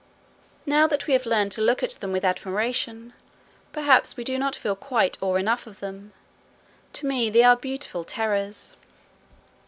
Now 0.65 0.87
that 0.87 1.05
we 1.05 1.13
have 1.13 1.27
learned 1.27 1.51
to 1.51 1.61
look 1.61 1.83
at 1.83 1.91
them 1.91 2.11
with 2.11 2.25
admiration, 2.25 3.13
perhaps 3.71 4.17
we 4.17 4.23
do 4.23 4.39
not 4.39 4.55
feel 4.55 4.75
quite 4.75 5.15
awe 5.21 5.35
enough 5.35 5.67
of 5.67 5.79
them. 5.79 6.11
To 6.93 7.05
me 7.05 7.29
they 7.29 7.43
are 7.43 7.55
beautiful 7.55 8.03
terrors. 8.03 8.77